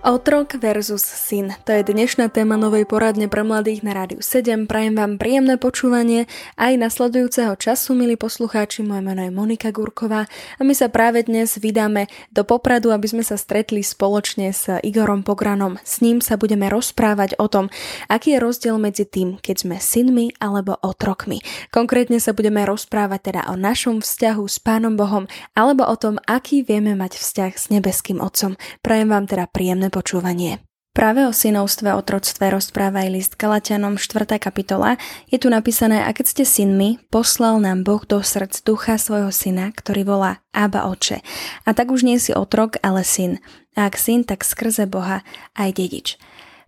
Otrok 0.00 0.56
versus 0.56 1.04
syn. 1.04 1.52
To 1.68 1.76
je 1.76 1.84
dnešná 1.84 2.32
téma 2.32 2.56
novej 2.56 2.88
poradne 2.88 3.28
pre 3.28 3.44
mladých 3.44 3.84
na 3.84 3.92
Rádiu 3.92 4.24
7. 4.24 4.64
Prajem 4.64 4.96
vám 4.96 5.20
príjemné 5.20 5.60
počúvanie 5.60 6.24
aj 6.56 6.80
nasledujúceho 6.80 7.52
času, 7.60 7.92
milí 7.92 8.16
poslucháči. 8.16 8.80
Moje 8.80 9.04
meno 9.04 9.20
je 9.20 9.28
Monika 9.28 9.68
Gurková 9.68 10.24
a 10.56 10.60
my 10.64 10.72
sa 10.72 10.88
práve 10.88 11.28
dnes 11.28 11.52
vydáme 11.52 12.08
do 12.32 12.48
Popradu, 12.48 12.96
aby 12.96 13.12
sme 13.12 13.20
sa 13.20 13.36
stretli 13.36 13.84
spoločne 13.84 14.48
s 14.56 14.72
Igorom 14.80 15.20
Pogranom. 15.20 15.76
S 15.84 16.00
ním 16.00 16.24
sa 16.24 16.40
budeme 16.40 16.72
rozprávať 16.72 17.36
o 17.36 17.52
tom, 17.52 17.68
aký 18.08 18.40
je 18.40 18.40
rozdiel 18.40 18.80
medzi 18.80 19.04
tým, 19.04 19.36
keď 19.36 19.68
sme 19.68 19.76
synmi 19.76 20.32
alebo 20.40 20.80
otrokmi. 20.80 21.44
Konkrétne 21.68 22.24
sa 22.24 22.32
budeme 22.32 22.64
rozprávať 22.64 23.36
teda 23.36 23.52
o 23.52 23.54
našom 23.60 24.00
vzťahu 24.00 24.48
s 24.48 24.64
Pánom 24.64 24.96
Bohom 24.96 25.28
alebo 25.52 25.84
o 25.84 25.92
tom, 26.00 26.16
aký 26.24 26.64
vieme 26.64 26.96
mať 26.96 27.20
vzťah 27.20 27.52
s 27.52 27.68
nebeským 27.68 28.16
Otcom. 28.24 28.56
Prajem 28.80 29.12
vám 29.12 29.28
teda 29.28 29.44
príjemné 29.44 29.89
počúvanie. 29.90 30.62
Práve 30.90 31.22
o 31.22 31.30
synovstve 31.30 31.94
otroctve 31.94 32.50
rozpráva 32.50 33.06
aj 33.06 33.10
list 33.14 33.32
Galatianom 33.38 33.94
4. 33.94 34.42
kapitola. 34.42 34.98
Je 35.30 35.38
tu 35.38 35.46
napísané, 35.46 36.02
a 36.02 36.10
keď 36.10 36.26
ste 36.34 36.44
synmi, 36.46 36.98
poslal 37.14 37.62
nám 37.62 37.86
Boh 37.86 38.02
do 38.02 38.18
srdc 38.18 38.58
ducha 38.66 38.98
svojho 38.98 39.30
syna, 39.30 39.70
ktorý 39.70 40.02
volá 40.02 40.42
Abba 40.50 40.90
Oče. 40.90 41.22
A 41.62 41.70
tak 41.78 41.94
už 41.94 42.02
nie 42.02 42.18
si 42.18 42.34
otrok, 42.34 42.74
ale 42.82 43.06
syn. 43.06 43.38
A 43.78 43.86
ak 43.86 43.94
syn, 43.94 44.26
tak 44.26 44.42
skrze 44.42 44.90
Boha 44.90 45.22
aj 45.54 45.78
dedič. 45.78 46.18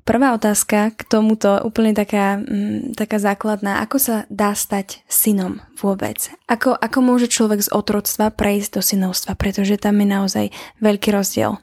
Prvá 0.02 0.34
otázka 0.34 0.94
k 0.94 1.00
tomuto 1.06 1.58
úplne 1.62 1.90
taká, 1.90 2.38
mm, 2.38 2.94
taká 2.94 3.18
základná. 3.18 3.82
Ako 3.82 3.98
sa 3.98 4.16
dá 4.30 4.54
stať 4.54 5.02
synom 5.06 5.62
vôbec? 5.78 6.30
Ako, 6.46 6.78
ako 6.78 6.98
môže 7.02 7.26
človek 7.26 7.62
z 7.62 7.70
otroctva 7.74 8.30
prejsť 8.34 8.70
do 8.78 8.82
synovstva? 8.82 9.38
Pretože 9.38 9.78
tam 9.82 9.98
je 9.98 10.06
naozaj 10.06 10.46
veľký 10.82 11.10
rozdiel. 11.10 11.58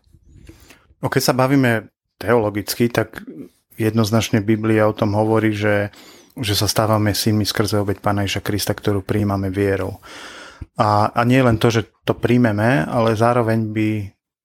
No 1.00 1.08
keď 1.08 1.32
sa 1.32 1.38
bavíme 1.38 1.92
teologicky, 2.20 2.92
tak 2.92 3.24
jednoznačne 3.80 4.44
Biblia 4.44 4.92
o 4.92 4.96
tom 4.96 5.16
hovorí, 5.16 5.56
že, 5.56 5.96
že 6.36 6.54
sa 6.54 6.68
stávame 6.68 7.16
synmi 7.16 7.48
skrze 7.48 7.80
obeď 7.80 8.04
Pána 8.04 8.28
Iša 8.28 8.44
Krista, 8.44 8.76
ktorú 8.76 9.00
príjmame 9.00 9.48
vierou. 9.48 10.04
A, 10.76 11.08
a 11.16 11.22
nie 11.24 11.40
len 11.40 11.56
to, 11.56 11.72
že 11.72 11.88
to 12.04 12.12
príjmeme, 12.12 12.84
ale 12.84 13.16
zároveň 13.16 13.60
by 13.72 13.90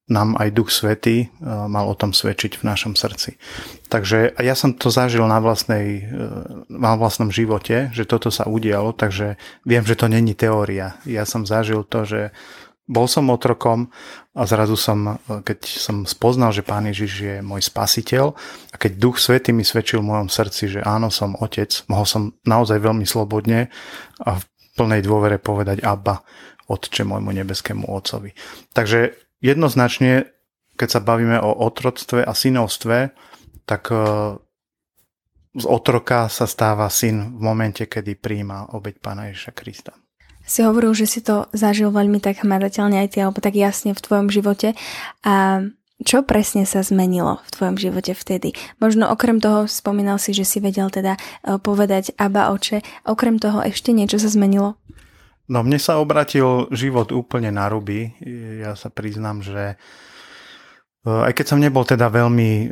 nám 0.05 0.37
aj 0.37 0.53
Duch 0.53 0.69
Svety 0.69 1.17
e, 1.25 1.27
mal 1.49 1.89
o 1.89 1.97
tom 1.97 2.13
svedčiť 2.13 2.61
v 2.61 2.67
našom 2.69 2.93
srdci. 2.93 3.41
Takže 3.89 4.37
ja 4.37 4.53
som 4.53 4.77
to 4.77 4.93
zažil 4.93 5.25
na, 5.25 5.41
vlastnej, 5.41 6.05
e, 6.05 6.29
na 6.69 6.93
vlastnom 7.01 7.33
živote, 7.33 7.89
že 7.97 8.05
toto 8.05 8.29
sa 8.29 8.45
udialo, 8.45 8.93
takže 8.93 9.41
viem, 9.65 9.81
že 9.81 9.97
to 9.97 10.13
není 10.13 10.37
teória. 10.37 11.01
Ja 11.09 11.25
som 11.25 11.49
zažil 11.49 11.89
to, 11.89 12.05
že 12.05 12.37
bol 12.85 13.09
som 13.09 13.33
otrokom 13.33 13.89
a 14.37 14.45
zrazu 14.45 14.77
som, 14.77 15.17
keď 15.25 15.59
som 15.65 16.05
spoznal, 16.05 16.53
že 16.53 16.67
Pán 16.67 16.85
Ježiš 16.85 17.13
je 17.17 17.37
môj 17.41 17.65
spasiteľ 17.65 18.37
a 18.73 18.75
keď 18.77 18.93
Duch 19.01 19.17
Svety 19.17 19.57
mi 19.57 19.65
svedčil 19.65 20.05
v 20.05 20.13
mojom 20.13 20.29
srdci, 20.29 20.69
že 20.69 20.81
áno, 20.85 21.09
som 21.09 21.33
otec, 21.41 21.73
mohol 21.89 22.05
som 22.05 22.23
naozaj 22.45 22.77
veľmi 22.77 23.09
slobodne 23.09 23.73
a 24.21 24.37
v 24.37 24.45
plnej 24.77 25.01
dôvere 25.01 25.41
povedať 25.41 25.81
Abba, 25.81 26.21
Otče 26.65 27.05
môjmu 27.05 27.29
nebeskému 27.45 27.89
Otcovi. 27.89 28.33
Takže 28.73 29.17
jednoznačne, 29.45 30.33
keď 30.81 30.89
sa 30.89 31.01
bavíme 31.05 31.37
o 31.41 31.53
otroctve 31.61 32.25
a 32.25 32.33
synovstve, 32.33 33.13
tak 33.69 33.93
e, 33.93 33.97
z 35.61 35.65
otroka 35.69 36.33
sa 36.33 36.49
stáva 36.49 36.89
syn 36.89 37.37
v 37.37 37.41
momente, 37.45 37.85
kedy 37.85 38.17
príjma 38.17 38.73
obeď 38.73 38.95
Pána 39.01 39.29
Ježiša 39.29 39.53
Krista 39.53 39.93
si 40.45 40.61
hovoril, 40.61 40.93
že 40.93 41.09
si 41.09 41.21
to 41.25 41.49
zažil 41.57 41.89
veľmi 41.89 42.21
tak 42.21 42.45
hmatateľne 42.45 43.01
aj 43.01 43.17
ty, 43.17 43.19
alebo 43.25 43.41
tak 43.41 43.57
jasne 43.57 43.97
v 43.97 44.05
tvojom 44.05 44.29
živote. 44.29 44.77
A 45.25 45.65
čo 46.05 46.21
presne 46.21 46.69
sa 46.69 46.85
zmenilo 46.85 47.41
v 47.49 47.51
tvojom 47.55 47.77
živote 47.81 48.13
vtedy? 48.13 48.53
Možno 48.77 49.09
okrem 49.09 49.41
toho 49.41 49.65
spomínal 49.65 50.21
si, 50.21 50.37
že 50.37 50.45
si 50.45 50.61
vedel 50.61 50.93
teda 50.93 51.17
e, 51.17 51.57
povedať 51.57 52.13
Aba 52.21 52.53
oče. 52.53 52.85
Okrem 53.09 53.41
toho 53.41 53.65
ešte 53.65 53.95
niečo 53.95 54.21
sa 54.21 54.29
zmenilo? 54.29 54.77
No 55.49 55.65
mne 55.65 55.81
sa 55.81 56.01
obratil 56.01 56.69
život 56.73 57.13
úplne 57.13 57.53
na 57.53 57.69
ruby. 57.69 58.17
Ja 58.61 58.77
sa 58.77 58.93
priznám, 58.93 59.41
že 59.41 59.77
e, 61.05 61.09
aj 61.09 61.33
keď 61.33 61.47
som 61.47 61.63
nebol 61.63 61.87
teda 61.89 62.11
veľmi 62.13 62.51
e, 62.51 62.67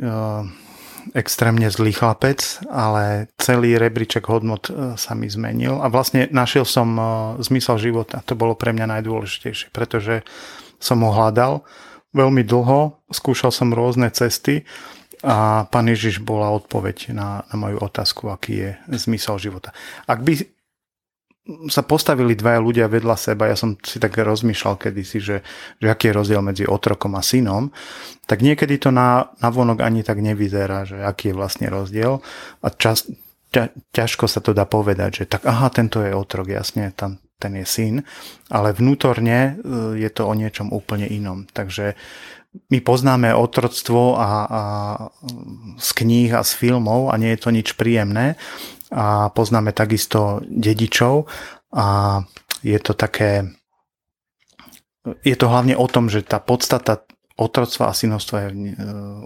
extrémne 1.11 1.67
zlý 1.67 1.91
chlapec, 1.91 2.63
ale 2.71 3.27
celý 3.35 3.75
rebríček 3.75 4.23
hodnot 4.31 4.71
e, 4.71 4.95
sa 4.95 5.11
mi 5.13 5.27
zmenil 5.27 5.83
a 5.83 5.91
vlastne 5.91 6.31
našiel 6.31 6.63
som 6.63 6.95
e, 6.95 7.03
zmysel 7.43 7.75
života. 7.77 8.23
To 8.31 8.39
bolo 8.39 8.55
pre 8.55 8.71
mňa 8.71 8.99
najdôležitejšie, 8.99 9.75
pretože 9.75 10.23
som 10.79 11.03
ho 11.03 11.11
hľadal 11.11 11.67
veľmi 12.15 12.47
dlho, 12.47 12.95
skúšal 13.11 13.51
som 13.51 13.75
rôzne 13.75 14.07
cesty 14.13 14.63
a 15.23 15.67
Pán 15.67 15.87
Ježiš 15.87 16.19
bola 16.19 16.51
odpoveď 16.51 17.15
na, 17.15 17.47
na 17.47 17.55
moju 17.55 17.79
otázku, 17.79 18.27
aký 18.31 18.53
je 18.53 18.71
zmysel 18.91 19.39
života. 19.39 19.71
Ak 20.07 20.21
by 20.21 20.62
sa 21.67 21.83
postavili 21.83 22.39
dvaja 22.39 22.59
ľudia 22.63 22.87
vedľa 22.87 23.19
seba, 23.19 23.51
ja 23.51 23.59
som 23.59 23.75
si 23.83 23.99
tak 23.99 24.15
rozmýšľal 24.15 24.79
kedysi, 24.79 25.19
že, 25.19 25.37
že 25.75 25.87
aký 25.91 26.11
je 26.11 26.15
rozdiel 26.15 26.39
medzi 26.39 26.63
otrokom 26.63 27.19
a 27.19 27.23
synom, 27.23 27.67
tak 28.23 28.39
niekedy 28.39 28.79
to 28.79 28.95
na, 28.95 29.27
na 29.43 29.51
vonok 29.51 29.83
ani 29.83 30.07
tak 30.07 30.23
nevyzerá, 30.23 30.87
že 30.87 31.03
aký 31.03 31.35
je 31.35 31.37
vlastne 31.37 31.67
rozdiel. 31.67 32.23
A 32.63 32.67
čas, 32.71 33.03
ťa, 33.51 33.75
ťažko 33.91 34.31
sa 34.31 34.39
to 34.39 34.55
dá 34.55 34.63
povedať, 34.63 35.23
že 35.23 35.25
tak 35.27 35.43
aha, 35.43 35.67
tento 35.67 35.99
je 35.99 36.15
otrok, 36.15 36.47
jasne, 36.47 36.95
tam, 36.95 37.19
ten 37.35 37.59
je 37.59 37.67
syn, 37.67 37.95
ale 38.47 38.71
vnútorne 38.71 39.37
e, 39.37 39.51
je 39.99 40.09
to 40.15 40.23
o 40.23 40.33
niečom 40.33 40.71
úplne 40.71 41.11
inom. 41.11 41.43
Takže 41.51 41.99
my 42.71 42.79
poznáme 42.79 43.35
otroctvo 43.35 44.15
a, 44.15 44.29
a 44.47 44.61
z 45.75 45.89
kníh 45.91 46.31
a 46.31 46.45
z 46.45 46.55
filmov 46.55 47.11
a 47.11 47.19
nie 47.19 47.35
je 47.35 47.41
to 47.41 47.49
nič 47.51 47.75
príjemné, 47.75 48.39
a 48.93 49.33
poznáme 49.33 49.73
takisto 49.73 50.45
dedičov 50.45 51.25
a 51.73 52.21
je 52.61 52.79
to 52.79 52.93
také 52.93 53.49
je 55.03 55.35
to 55.35 55.51
hlavne 55.51 55.75
o 55.75 55.83
tom, 55.91 56.07
že 56.07 56.23
tá 56.23 56.39
podstata 56.39 57.03
otroctva 57.35 57.91
a 57.91 57.97
synovstva 57.97 58.37
je 58.45 58.49
e, 58.49 58.55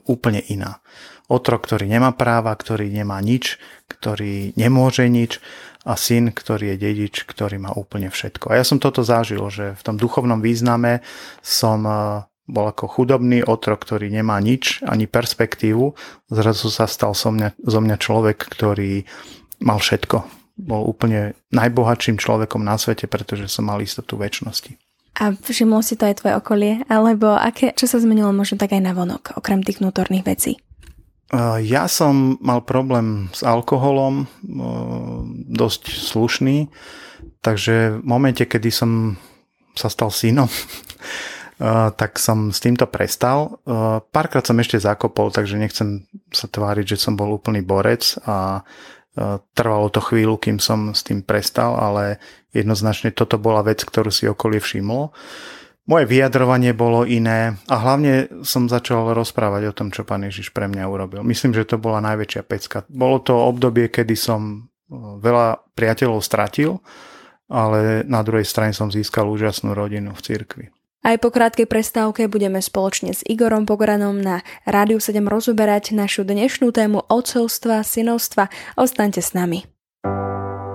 úplne 0.08 0.42
iná. 0.48 0.82
Otrok, 1.28 1.68
ktorý 1.68 1.92
nemá 1.92 2.16
práva, 2.16 2.56
ktorý 2.56 2.88
nemá 2.88 3.20
nič, 3.20 3.60
ktorý 3.92 4.56
nemôže 4.56 5.06
nič 5.12 5.44
a 5.84 6.00
syn, 6.00 6.32
ktorý 6.32 6.74
je 6.74 6.78
dedič, 6.82 7.28
ktorý 7.28 7.60
má 7.60 7.76
úplne 7.76 8.08
všetko. 8.08 8.56
A 8.56 8.58
ja 8.58 8.66
som 8.66 8.80
toto 8.80 9.04
zažil, 9.04 9.44
že 9.52 9.76
v 9.76 9.82
tom 9.84 10.00
duchovnom 10.00 10.40
význame 10.40 11.04
som 11.44 11.84
e, 11.84 11.94
bol 12.48 12.66
ako 12.72 12.88
chudobný 12.88 13.44
otrok, 13.44 13.84
ktorý 13.84 14.08
nemá 14.08 14.40
nič, 14.40 14.80
ani 14.88 15.06
perspektívu. 15.06 15.94
Zrazu 16.32 16.72
sa 16.72 16.88
stal 16.88 17.12
zo 17.12 17.36
mňa, 17.36 17.60
zo 17.60 17.80
mňa 17.84 17.98
človek, 18.00 18.40
ktorý 18.40 19.04
mal 19.62 19.80
všetko. 19.82 20.24
Bol 20.58 20.90
úplne 20.90 21.38
najbohatším 21.54 22.18
človekom 22.18 22.66
na 22.66 22.82
svete, 22.82 23.06
pretože 23.06 23.46
som 23.50 23.70
mal 23.70 23.78
istotu 23.82 24.18
väčšnosti. 24.18 24.74
A 25.18 25.34
všimlo 25.34 25.82
si 25.82 25.98
to 25.98 26.06
aj 26.06 26.22
tvoje 26.22 26.34
okolie? 26.38 26.74
Alebo 26.90 27.34
aké, 27.34 27.74
čo 27.74 27.90
sa 27.90 27.98
zmenilo 27.98 28.30
možno 28.34 28.62
tak 28.62 28.74
aj 28.74 28.82
na 28.82 28.94
vonok, 28.94 29.34
okrem 29.38 29.66
tých 29.66 29.82
vnútorných 29.82 30.26
vecí? 30.26 30.62
Ja 31.60 31.92
som 31.92 32.40
mal 32.40 32.64
problém 32.64 33.28
s 33.36 33.44
alkoholom, 33.44 34.32
dosť 35.52 35.92
slušný, 35.92 36.72
takže 37.44 38.00
v 38.00 38.06
momente, 38.08 38.48
kedy 38.48 38.70
som 38.72 38.92
sa 39.76 39.92
stal 39.92 40.08
synom, 40.08 40.48
tak 42.00 42.16
som 42.16 42.54
s 42.56 42.64
týmto 42.64 42.88
prestal. 42.88 43.60
Párkrát 44.14 44.46
som 44.46 44.56
ešte 44.62 44.80
zakopol, 44.80 45.34
takže 45.34 45.60
nechcem 45.60 46.08
sa 46.32 46.48
tváriť, 46.48 46.96
že 46.96 47.02
som 47.04 47.20
bol 47.20 47.36
úplný 47.36 47.60
borec 47.60 48.16
a 48.24 48.64
Trvalo 49.58 49.90
to 49.90 49.98
chvíľu, 49.98 50.38
kým 50.38 50.62
som 50.62 50.94
s 50.94 51.02
tým 51.02 51.26
prestal, 51.26 51.74
ale 51.74 52.22
jednoznačne 52.54 53.10
toto 53.10 53.42
bola 53.42 53.66
vec, 53.66 53.82
ktorú 53.82 54.14
si 54.14 54.30
okolie 54.30 54.62
všimlo. 54.62 55.10
Moje 55.88 56.06
vyjadrovanie 56.06 56.76
bolo 56.76 57.08
iné 57.08 57.58
a 57.72 57.76
hlavne 57.80 58.30
som 58.44 58.70
začal 58.70 59.16
rozprávať 59.16 59.72
o 59.72 59.76
tom, 59.76 59.88
čo 59.90 60.04
pán 60.06 60.22
Ježiš 60.22 60.52
pre 60.52 60.68
mňa 60.68 60.84
urobil. 60.86 61.24
Myslím, 61.26 61.56
že 61.56 61.66
to 61.66 61.82
bola 61.82 62.04
najväčšia 62.04 62.44
pecka. 62.46 62.84
Bolo 62.92 63.24
to 63.24 63.34
obdobie, 63.34 63.90
kedy 63.90 64.14
som 64.14 64.70
veľa 64.94 65.64
priateľov 65.74 66.20
stratil, 66.22 66.84
ale 67.48 68.04
na 68.04 68.20
druhej 68.22 68.44
strane 68.44 68.76
som 68.76 68.92
získal 68.92 69.32
úžasnú 69.32 69.72
rodinu 69.72 70.12
v 70.12 70.22
cirkvi. 70.22 70.66
Aj 71.08 71.16
po 71.16 71.32
krátkej 71.32 71.72
prestávke 71.72 72.28
budeme 72.28 72.60
spoločne 72.60 73.16
s 73.16 73.24
Igorom 73.24 73.64
Pogranom 73.64 74.20
na 74.20 74.44
Rádiu 74.68 75.00
7 75.00 75.24
rozoberať 75.24 75.96
našu 75.96 76.28
dnešnú 76.28 76.76
tému 76.76 77.08
odcovstva, 77.08 77.80
synovstva. 77.88 78.52
Ostaňte 78.76 79.24
s 79.24 79.32
nami. 79.32 79.64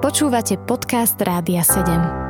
Počúvate 0.01 0.57
podcast 0.65 1.21
Rádia 1.21 1.61
7. 1.61 2.22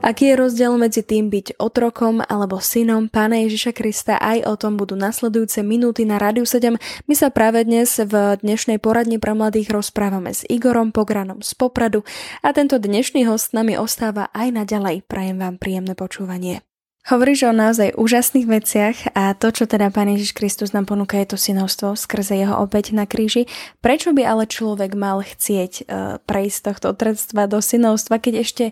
Aký 0.00 0.32
je 0.32 0.40
rozdiel 0.40 0.72
medzi 0.80 1.04
tým 1.04 1.28
byť 1.28 1.60
otrokom 1.60 2.24
alebo 2.24 2.56
synom 2.56 3.12
Pána 3.12 3.44
Ježiša 3.44 3.76
Krista? 3.76 4.16
Aj 4.16 4.40
o 4.48 4.56
tom 4.56 4.80
budú 4.80 4.96
nasledujúce 4.96 5.60
minúty 5.60 6.08
na 6.08 6.16
Rádiu 6.16 6.48
7. 6.48 6.80
My 7.04 7.14
sa 7.14 7.28
práve 7.28 7.60
dnes 7.68 8.00
v 8.00 8.40
dnešnej 8.40 8.80
poradni 8.80 9.20
pre 9.20 9.36
mladých 9.36 9.68
rozprávame 9.68 10.32
s 10.32 10.48
Igorom 10.48 10.96
Pogranom 10.96 11.44
z 11.44 11.52
Popradu 11.52 12.00
a 12.40 12.48
tento 12.56 12.80
dnešný 12.80 13.28
host 13.28 13.52
nami 13.52 13.76
ostáva 13.76 14.32
aj 14.32 14.64
naďalej. 14.64 15.04
Prajem 15.04 15.36
vám 15.36 15.60
príjemné 15.60 15.92
počúvanie. 15.92 16.64
Hovoríš 17.08 17.48
o 17.48 17.52
naozaj 17.56 17.96
úžasných 17.96 18.46
veciach 18.46 18.96
a 19.16 19.32
to, 19.32 19.48
čo 19.52 19.64
teda 19.64 19.88
Pán 19.88 20.12
Ježiš 20.12 20.36
Kristus 20.36 20.76
nám 20.76 20.84
ponúka, 20.84 21.16
je 21.16 21.32
to 21.32 21.40
synovstvo 21.40 21.96
skrze 21.96 22.36
jeho 22.36 22.60
obeď 22.60 22.92
na 22.92 23.08
kríži. 23.08 23.48
Prečo 23.80 24.12
by 24.12 24.20
ale 24.24 24.44
človek 24.44 24.92
mal 24.96 25.24
chcieť 25.24 25.72
uh, 25.80 26.20
prejsť 26.24 26.56
z 26.56 26.64
tohto 26.72 26.86
otroctva 26.92 27.48
do 27.48 27.58
synovstva, 27.64 28.20
keď 28.20 28.34
ešte 28.44 28.64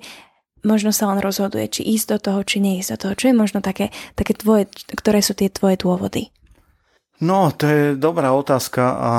možno 0.64 0.90
sa 0.94 1.10
on 1.10 1.18
rozhoduje, 1.18 1.68
či 1.68 1.82
ísť 1.84 2.06
do 2.14 2.18
toho, 2.18 2.40
či 2.46 2.62
neísť 2.62 2.90
do 2.94 2.98
toho. 2.98 3.12
Čo 3.18 3.26
je 3.30 3.34
možno 3.36 3.58
také, 3.60 3.90
také 4.14 4.34
tvoje, 4.34 4.70
ktoré 4.94 5.22
sú 5.22 5.34
tie 5.34 5.50
tvoje 5.52 5.78
dôvody? 5.78 6.30
No, 7.18 7.50
to 7.50 7.64
je 7.66 7.82
dobrá 7.98 8.30
otázka 8.30 8.82
a 8.94 9.10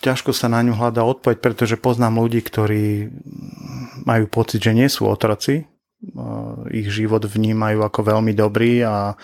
ťažko 0.00 0.32
sa 0.32 0.48
na 0.48 0.64
ňu 0.64 0.76
hľadá 0.76 1.04
odpoveď, 1.04 1.40
pretože 1.40 1.76
poznám 1.76 2.24
ľudí, 2.24 2.40
ktorí 2.40 3.12
majú 4.08 4.24
pocit, 4.28 4.64
že 4.64 4.72
nie 4.72 4.88
sú 4.88 5.08
otroci, 5.08 5.68
ich 6.68 6.88
život 6.92 7.24
vnímajú 7.24 7.80
ako 7.80 8.00
veľmi 8.16 8.32
dobrý 8.36 8.84
a, 8.84 9.16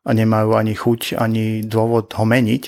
a 0.00 0.10
nemajú 0.10 0.56
ani 0.56 0.72
chuť, 0.72 1.20
ani 1.20 1.60
dôvod 1.64 2.08
ho 2.16 2.24
meniť. 2.24 2.62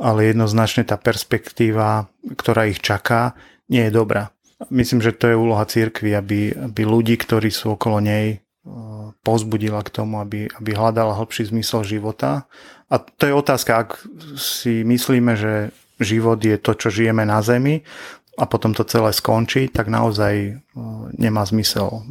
Ale 0.00 0.32
jednoznačne 0.32 0.88
tá 0.88 0.96
perspektíva, 0.96 2.08
ktorá 2.24 2.64
ich 2.64 2.80
čaká, 2.80 3.36
nie 3.68 3.84
je 3.88 3.92
dobrá. 3.92 4.32
Myslím, 4.70 5.00
že 5.02 5.16
to 5.16 5.32
je 5.32 5.36
úloha 5.38 5.64
církvy, 5.64 6.14
aby, 6.14 6.40
aby 6.54 6.82
ľudí, 6.84 7.18
ktorí 7.18 7.50
sú 7.50 7.74
okolo 7.74 7.98
nej, 7.98 8.38
eh, 8.38 8.70
pozbudila 9.24 9.82
k 9.82 9.90
tomu, 9.90 10.20
aby, 10.22 10.46
aby 10.52 10.70
hľadala 10.76 11.16
hĺbší 11.18 11.50
zmysel 11.50 11.82
života. 11.82 12.46
A 12.92 13.00
to 13.00 13.24
je 13.26 13.34
otázka, 13.34 13.72
ak 13.88 13.90
si 14.36 14.84
myslíme, 14.84 15.32
že 15.34 15.72
život 15.98 16.38
je 16.42 16.58
to, 16.60 16.76
čo 16.76 16.92
žijeme 16.92 17.24
na 17.24 17.40
Zemi 17.40 17.80
a 18.36 18.44
potom 18.44 18.76
to 18.76 18.84
celé 18.84 19.12
skončí, 19.16 19.72
tak 19.72 19.88
naozaj 19.88 20.34
eh, 20.34 20.58
nemá 21.16 21.42
zmysel 21.48 21.88
eh, 21.88 22.02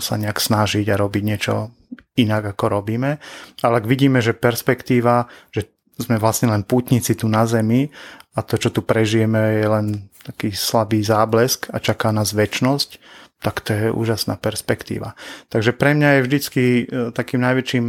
sa 0.00 0.16
nejak 0.16 0.40
snažiť 0.40 0.88
a 0.90 1.00
robiť 1.00 1.22
niečo 1.22 1.70
inak, 2.18 2.56
ako 2.56 2.80
robíme. 2.80 3.20
Ale 3.62 3.74
ak 3.80 3.86
vidíme, 3.86 4.20
že 4.20 4.36
perspektíva, 4.36 5.30
že 5.54 5.68
sme 6.00 6.16
vlastne 6.16 6.50
len 6.50 6.64
pútnici 6.64 7.12
tu 7.14 7.28
na 7.28 7.44
Zemi 7.44 7.92
a 8.34 8.40
to, 8.40 8.56
čo 8.56 8.72
tu 8.72 8.80
prežijeme, 8.80 9.60
je 9.60 9.66
len 9.68 9.86
taký 10.24 10.52
slabý 10.52 11.00
záblesk 11.04 11.68
a 11.72 11.80
čaká 11.80 12.12
nás 12.12 12.32
väčnosť, 12.36 13.00
tak 13.40 13.64
to 13.64 13.72
je 13.72 13.88
úžasná 13.88 14.36
perspektíva. 14.36 15.16
Takže 15.48 15.72
pre 15.72 15.96
mňa 15.96 16.08
je 16.20 16.24
vždycky 16.28 16.62
e, 16.64 16.82
takým 17.12 17.40
najväčším 17.40 17.86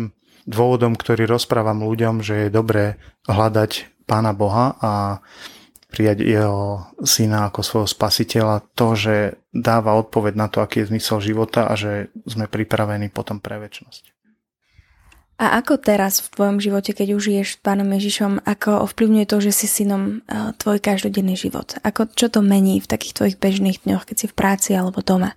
dôvodom, 0.47 0.95
ktorý 0.95 1.27
rozprávam 1.27 1.83
ľuďom, 1.83 2.23
že 2.23 2.47
je 2.47 2.55
dobré 2.55 2.97
hľadať 3.27 4.03
Pána 4.07 4.33
Boha 4.33 4.75
a 4.79 5.21
prijať 5.91 6.23
jeho 6.23 6.87
syna 7.03 7.51
ako 7.51 7.61
svojho 7.61 7.89
spasiteľa, 7.91 8.63
to, 8.73 8.95
že 8.95 9.15
dáva 9.51 9.99
odpoveď 9.99 10.33
na 10.39 10.47
to, 10.47 10.63
aký 10.63 10.81
je 10.81 10.95
zmysel 10.95 11.19
života 11.19 11.67
a 11.67 11.75
že 11.75 12.07
sme 12.23 12.47
pripravení 12.47 13.11
potom 13.11 13.43
pre 13.43 13.59
väčnosť. 13.59 14.20
A 15.41 15.57
ako 15.57 15.81
teraz 15.81 16.21
v 16.21 16.37
tvojom 16.37 16.57
živote, 16.61 16.93
keď 16.93 17.17
už 17.17 17.21
žiješ 17.33 17.47
s 17.57 17.61
pánom 17.65 17.89
Ježišom, 17.89 18.45
ako 18.45 18.85
ovplyvňuje 18.85 19.25
to, 19.25 19.41
že 19.41 19.51
si 19.57 19.65
synom 19.65 20.21
e, 20.21 20.53
tvoj 20.61 20.77
každodenný 20.77 21.33
život? 21.33 21.81
Ako, 21.81 22.13
čo 22.13 22.29
to 22.29 22.45
mení 22.45 22.77
v 22.77 22.85
takých 22.85 23.17
tvojich 23.17 23.37
bežných 23.41 23.81
dňoch, 23.81 24.05
keď 24.05 24.15
si 24.21 24.27
v 24.29 24.37
práci 24.37 24.77
alebo 24.77 25.01
doma? 25.01 25.33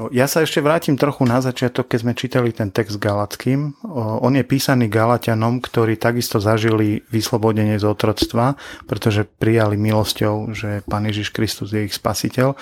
No, 0.00 0.08
ja 0.10 0.24
sa 0.26 0.40
ešte 0.40 0.64
vrátim 0.64 0.96
trochu 0.96 1.28
na 1.28 1.44
začiatok, 1.44 1.92
keď 1.92 1.98
sme 2.00 2.18
čítali 2.18 2.50
ten 2.56 2.72
text 2.72 2.96
Galackým. 2.96 3.78
On 3.94 4.32
je 4.32 4.42
písaný 4.42 4.90
Galatianom, 4.90 5.62
ktorí 5.62 6.00
takisto 6.00 6.42
zažili 6.42 7.06
vyslobodenie 7.14 7.78
z 7.78 7.86
otroctva, 7.86 8.58
pretože 8.90 9.22
prijali 9.22 9.78
milosťou, 9.78 10.50
že 10.50 10.82
Pán 10.88 11.06
Ježiš 11.06 11.30
Kristus 11.30 11.70
je 11.70 11.86
ich 11.86 11.94
spasiteľ. 11.94 12.58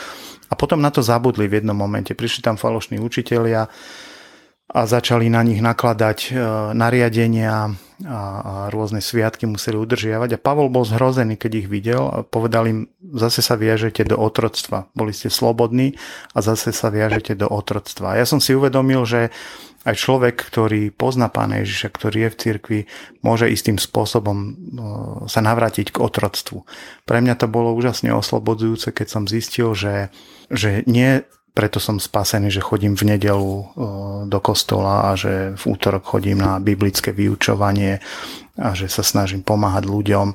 A 0.51 0.55
potom 0.59 0.83
na 0.83 0.93
to 0.93 1.01
zabudli 1.01 1.49
v 1.49 1.63
jednom 1.63 1.79
momente. 1.79 2.13
Prišli 2.13 2.45
tam 2.45 2.61
falošní 2.61 3.01
učitelia, 3.01 3.65
a 4.73 4.89
začali 4.89 5.29
na 5.29 5.45
nich 5.45 5.61
nakladať 5.61 6.19
e, 6.25 6.31
nariadenia 6.73 7.77
a 8.03 8.67
rôzne 8.75 8.99
sviatky 8.99 9.47
museli 9.47 9.79
udržiavať. 9.79 10.35
A 10.35 10.43
Pavol 10.43 10.67
bol 10.73 10.83
zhrozený, 10.83 11.39
keď 11.39 11.53
ich 11.63 11.69
videl 11.71 12.03
a 12.03 12.27
povedal 12.27 12.67
im, 12.67 12.91
zase 12.99 13.47
sa 13.47 13.55
viažete 13.55 14.03
do 14.03 14.19
otroctva. 14.19 14.91
Boli 14.97 15.15
ste 15.15 15.31
slobodní 15.31 15.95
a 16.35 16.43
zase 16.43 16.75
sa 16.75 16.91
viažete 16.91 17.39
do 17.39 17.47
otroctva. 17.47 18.19
Ja 18.19 18.27
som 18.27 18.43
si 18.43 18.59
uvedomil, 18.59 19.07
že 19.07 19.31
aj 19.83 19.99
človek, 19.99 20.35
ktorý 20.39 20.95
pozná 20.95 21.27
Pána 21.27 21.63
Ježiša, 21.63 21.89
ktorý 21.91 22.27
je 22.27 22.31
v 22.31 22.39
cirkvi, 22.39 22.81
môže 23.23 23.51
istým 23.51 23.79
spôsobom 23.79 24.39
e, 24.39 24.51
sa 25.31 25.39
navrátiť 25.43 25.95
k 25.95 26.01
otroctvu. 26.03 26.59
Pre 27.07 27.19
mňa 27.19 27.35
to 27.39 27.47
bolo 27.51 27.75
úžasne 27.75 28.15
oslobodzujúce, 28.15 28.95
keď 28.95 29.07
som 29.07 29.25
zistil, 29.27 29.75
že, 29.75 30.11
že 30.51 30.87
nie 30.87 31.23
preto 31.53 31.77
som 31.77 32.01
spasený, 32.01 32.49
že 32.49 32.65
chodím 32.65 32.97
v 32.97 33.17
nedelu 33.17 33.53
e, 33.61 33.65
do 34.25 34.39
kostola 34.41 35.13
a 35.13 35.17
že 35.17 35.53
v 35.53 35.65
útorok 35.69 36.05
chodím 36.05 36.41
na 36.41 36.57
biblické 36.57 37.13
vyučovanie 37.13 38.01
a 38.57 38.73
že 38.73 38.89
sa 38.89 39.05
snažím 39.05 39.45
pomáhať 39.45 39.85
ľuďom, 39.85 40.33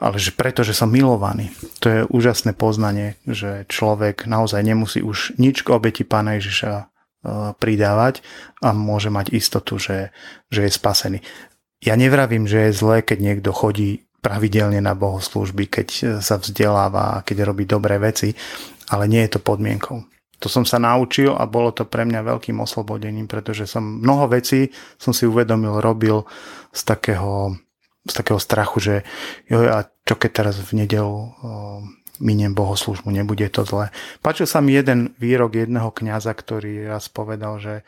ale 0.00 0.16
že 0.16 0.32
preto, 0.32 0.64
že 0.64 0.72
som 0.72 0.88
milovaný. 0.88 1.52
To 1.84 1.86
je 1.92 2.00
úžasné 2.08 2.56
poznanie, 2.56 3.20
že 3.28 3.68
človek 3.68 4.24
naozaj 4.24 4.64
nemusí 4.64 5.04
už 5.04 5.36
nič 5.36 5.60
k 5.60 5.76
obeti 5.76 6.08
Pána 6.08 6.40
Ježiša 6.40 6.72
e, 6.72 6.84
pridávať 7.60 8.24
a 8.64 8.72
môže 8.72 9.12
mať 9.12 9.36
istotu, 9.36 9.76
že, 9.76 10.08
že 10.48 10.64
je 10.64 10.72
spasený. 10.72 11.18
Ja 11.84 12.00
nevravím, 12.00 12.48
že 12.48 12.68
je 12.68 12.76
zlé, 12.76 13.04
keď 13.04 13.18
niekto 13.20 13.52
chodí 13.52 14.08
pravidelne 14.24 14.80
na 14.84 14.96
bohoslúžby, 14.96 15.68
keď 15.68 15.88
sa 16.20 16.36
vzdeláva, 16.36 17.24
keď 17.24 17.44
robí 17.44 17.64
dobré 17.64 17.96
veci, 17.96 18.36
ale 18.92 19.08
nie 19.08 19.24
je 19.24 19.36
to 19.36 19.40
podmienkou 19.40 20.04
to 20.40 20.48
som 20.48 20.64
sa 20.64 20.80
naučil 20.80 21.36
a 21.36 21.44
bolo 21.44 21.70
to 21.70 21.84
pre 21.84 22.08
mňa 22.08 22.24
veľkým 22.24 22.58
oslobodením, 22.64 23.28
pretože 23.28 23.68
som 23.68 23.84
mnoho 23.84 24.32
vecí 24.32 24.72
som 24.96 25.12
si 25.12 25.28
uvedomil, 25.28 25.84
robil 25.84 26.24
z 26.72 26.80
takého, 26.88 27.60
z 28.08 28.12
takého 28.16 28.40
strachu, 28.40 28.76
že 28.80 28.94
jo, 29.52 29.68
a 29.68 29.84
čo 29.84 30.16
keď 30.16 30.30
teraz 30.32 30.56
v 30.58 30.80
nedelu 30.80 31.30
miniem 32.20 32.52
bohoslužbu, 32.52 33.12
nebude 33.12 33.48
to 33.52 33.68
zlé. 33.68 33.92
Páčil 34.20 34.48
sa 34.48 34.60
mi 34.60 34.76
jeden 34.76 35.16
výrok 35.16 35.56
jedného 35.56 35.92
kňaza, 35.92 36.32
ktorý 36.32 36.88
raz 36.88 37.08
povedal, 37.08 37.60
že 37.60 37.84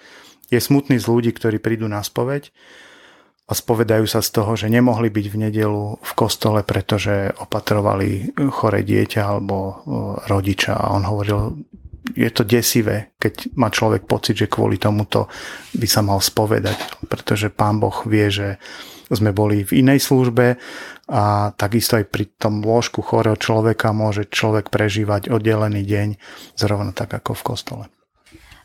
je 0.52 0.60
smutný 0.60 1.00
z 1.00 1.08
ľudí, 1.08 1.30
ktorí 1.32 1.56
prídu 1.56 1.88
na 1.88 2.04
spoveď 2.04 2.52
a 3.48 3.52
spovedajú 3.52 4.04
sa 4.08 4.20
z 4.24 4.30
toho, 4.32 4.56
že 4.56 4.72
nemohli 4.72 5.12
byť 5.12 5.26
v 5.28 5.40
nedelu 5.48 5.84
v 6.00 6.12
kostole, 6.16 6.64
pretože 6.64 7.32
opatrovali 7.36 8.32
chore 8.52 8.80
dieťa 8.80 9.20
alebo 9.24 9.84
rodiča. 10.28 10.72
A 10.76 10.96
on 10.96 11.04
hovoril, 11.04 11.60
je 12.12 12.30
to 12.32 12.42
desivé, 12.44 13.16
keď 13.16 13.52
má 13.56 13.68
človek 13.72 14.06
pocit, 14.06 14.38
že 14.38 14.52
kvôli 14.52 14.76
tomuto 14.78 15.28
by 15.76 15.86
sa 15.88 16.00
mal 16.04 16.20
spovedať, 16.20 17.04
pretože 17.08 17.48
pán 17.52 17.80
Boh 17.80 17.94
vie, 18.04 18.28
že 18.28 18.48
sme 19.12 19.36
boli 19.36 19.64
v 19.64 19.84
inej 19.84 20.08
službe 20.08 20.56
a 21.12 21.52
takisto 21.52 22.00
aj 22.00 22.08
pri 22.08 22.24
tom 22.40 22.64
lôžku 22.64 23.04
chorého 23.04 23.36
človeka 23.36 23.92
môže 23.92 24.24
človek 24.32 24.72
prežívať 24.72 25.28
oddelený 25.28 25.84
deň 25.84 26.08
zrovna 26.56 26.96
tak 26.96 27.12
ako 27.12 27.36
v 27.36 27.42
kostole. 27.44 27.84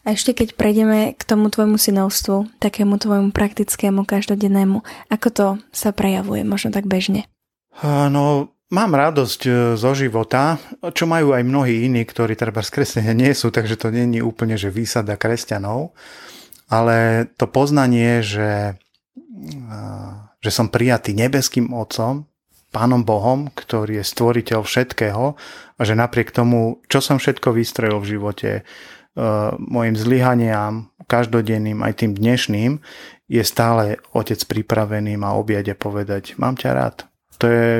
A 0.08 0.16
ešte 0.16 0.32
keď 0.32 0.56
prejdeme 0.56 1.20
k 1.20 1.22
tomu 1.27 1.51
tvojmu 1.51 1.75
synovstvu, 1.75 2.63
takému 2.63 2.96
tvojmu 2.96 3.36
praktickému, 3.36 4.08
každodennému, 4.08 4.80
ako 5.12 5.27
to 5.27 5.48
sa 5.75 5.92
prejavuje, 5.92 6.48
možno 6.48 6.72
tak 6.72 6.88
bežne? 6.88 7.27
No, 7.84 8.56
Mám 8.68 9.00
radosť 9.00 9.42
e, 9.48 9.52
zo 9.80 9.92
života, 9.96 10.60
čo 10.92 11.08
majú 11.08 11.32
aj 11.32 11.40
mnohí 11.40 11.88
iní, 11.88 12.04
ktorí 12.04 12.36
treba 12.36 12.60
z 12.60 12.76
kresťania 12.76 13.16
nie 13.24 13.32
sú, 13.32 13.48
takže 13.48 13.80
to 13.80 13.88
je 13.88 14.20
úplne, 14.20 14.60
že 14.60 14.68
výsada 14.68 15.16
kresťanov, 15.16 15.96
ale 16.68 17.30
to 17.40 17.48
poznanie, 17.48 18.20
že, 18.20 18.76
e, 18.76 19.72
že 20.44 20.52
som 20.52 20.68
prijatý 20.68 21.16
nebeským 21.16 21.72
Otcom, 21.72 22.28
Pánom 22.68 23.08
Bohom, 23.08 23.48
ktorý 23.56 24.04
je 24.04 24.12
stvoriteľ 24.12 24.60
všetkého 24.68 25.40
a 25.80 25.82
že 25.88 25.96
napriek 25.96 26.36
tomu, 26.36 26.84
čo 26.92 27.00
som 27.00 27.16
všetko 27.16 27.56
vystrojil 27.56 28.04
v 28.04 28.10
živote, 28.20 28.52
e, 28.60 28.62
mojim 29.64 29.96
zlyhaniam, 29.96 30.92
každodenným, 31.08 31.80
aj 31.88 32.04
tým 32.04 32.12
dnešným, 32.12 32.84
je 33.32 33.44
stále 33.48 34.04
Otec 34.12 34.44
pripravený 34.44 35.16
ma 35.16 35.40
objať 35.40 35.80
povedať, 35.80 36.36
mám 36.36 36.60
ťa 36.60 36.70
rád. 36.76 37.08
To 37.40 37.46
je 37.48 37.72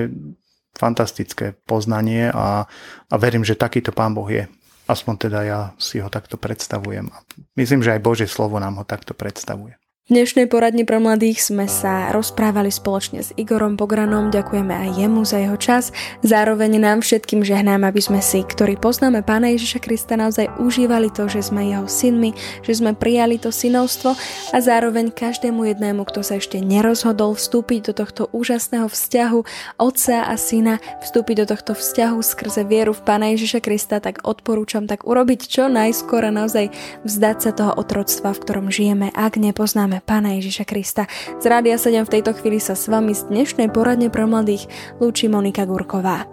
fantastické 0.78 1.58
poznanie 1.66 2.30
a, 2.30 2.70
a 3.10 3.16
verím, 3.18 3.42
že 3.42 3.58
takýto 3.58 3.90
Pán 3.92 4.14
Boh 4.14 4.30
je. 4.30 4.46
Aspoň 4.88 5.14
teda 5.20 5.40
ja 5.44 5.60
si 5.76 6.00
ho 6.00 6.08
takto 6.08 6.40
predstavujem. 6.40 7.12
Myslím, 7.60 7.84
že 7.84 7.98
aj 7.98 8.06
Božie 8.06 8.30
slovo 8.30 8.56
nám 8.62 8.80
ho 8.80 8.86
takto 8.88 9.12
predstavuje. 9.12 9.76
Dnešnej 10.08 10.48
poradni 10.48 10.88
pre 10.88 11.04
mladých 11.04 11.52
sme 11.52 11.68
sa 11.68 12.16
rozprávali 12.16 12.72
spoločne 12.72 13.20
s 13.28 13.36
Igorom 13.36 13.76
Pogranom, 13.76 14.32
ďakujeme 14.32 14.72
aj 14.72 15.04
jemu 15.04 15.28
za 15.28 15.36
jeho 15.44 15.60
čas. 15.60 15.92
Zároveň 16.24 16.80
nám 16.80 17.04
všetkým 17.04 17.44
žehnám, 17.44 17.84
aby 17.84 18.00
sme 18.00 18.24
si, 18.24 18.40
ktorí 18.40 18.80
poznáme 18.80 19.20
Pána 19.20 19.52
Ježiša 19.52 19.84
Krista, 19.84 20.16
naozaj 20.16 20.64
užívali 20.64 21.12
to, 21.12 21.28
že 21.28 21.52
sme 21.52 21.68
jeho 21.68 21.92
synmi, 21.92 22.32
že 22.64 22.80
sme 22.80 22.96
prijali 22.96 23.36
to 23.36 23.52
synovstvo 23.52 24.16
a 24.56 24.58
zároveň 24.64 25.12
každému 25.12 25.76
jednému, 25.76 26.08
kto 26.08 26.24
sa 26.24 26.40
ešte 26.40 26.64
nerozhodol 26.64 27.36
vstúpiť 27.36 27.92
do 27.92 27.94
tohto 28.00 28.32
úžasného 28.32 28.88
vzťahu 28.88 29.40
otca 29.76 30.24
a 30.24 30.40
syna, 30.40 30.80
vstúpiť 31.04 31.44
do 31.44 31.52
tohto 31.52 31.76
vzťahu 31.76 32.24
skrze 32.24 32.64
vieru 32.64 32.96
v 32.96 33.04
Pána 33.04 33.36
Ježiša 33.36 33.60
Krista, 33.60 34.00
tak 34.00 34.24
odporúčam 34.24 34.88
tak 34.88 35.04
urobiť 35.04 35.52
čo 35.52 35.68
najskôr 35.68 36.24
a 36.24 36.32
naozaj 36.32 36.72
vzdať 37.04 37.38
sa 37.44 37.52
toho 37.52 37.76
otroctva, 37.76 38.32
v 38.32 38.40
ktorom 38.48 38.72
žijeme, 38.72 39.12
ak 39.12 39.36
nepoznáme 39.36 39.97
mene 39.98 40.06
Pána 40.06 40.38
Ježiša 40.38 40.66
Krista. 40.70 41.10
Z 41.42 41.46
Rádia 41.50 41.82
7 41.82 42.06
v 42.06 42.14
tejto 42.20 42.38
chvíli 42.38 42.62
sa 42.62 42.78
s 42.78 42.86
vami 42.86 43.18
z 43.18 43.26
dnešnej 43.34 43.74
poradne 43.74 44.14
pre 44.14 44.30
mladých 44.30 44.70
lúči 45.02 45.26
Monika 45.26 45.66
Gurková. 45.66 46.30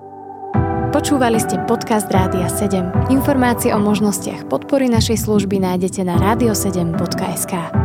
Počúvali 0.93 1.41
ste 1.41 1.59
podcast 1.67 2.07
Rádia 2.13 2.47
7. 2.47 3.11
Informácie 3.11 3.73
o 3.75 3.81
možnostiach 3.81 4.47
podpory 4.53 4.87
našej 4.93 5.27
služby 5.27 5.59
nájdete 5.59 6.05
na 6.07 6.21
radio7.sk. 6.21 7.84